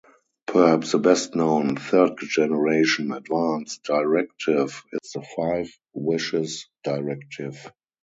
Perhaps 0.47 0.93
the 0.93 0.97
best 0.97 1.35
known 1.35 1.75
third-generation 1.75 3.11
advance 3.11 3.77
directive 3.77 4.83
is 4.93 5.11
the 5.11 5.21
Five 5.35 5.67
Wishes 5.93 6.67
directive. 6.83 7.71